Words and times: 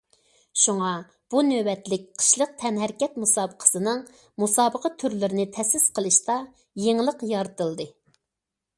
شۇڭا، 0.59 0.87
بۇ 1.33 1.43
نۆۋەتلىك 1.49 2.07
قىشلىق 2.21 2.55
تەنھەرىكەت 2.63 3.21
مۇسابىقىسىنىڭ 3.25 4.03
مۇسابىقە 4.45 4.93
تۈرلىرىنى 5.03 5.49
تەسىس 5.59 5.89
قىلىشتا 5.99 6.43
يېڭىلىق 6.89 7.27
يارىتىلدى. 7.37 7.93